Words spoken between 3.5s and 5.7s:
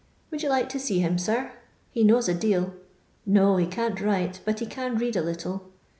he ctn't write, bnt he can read a little.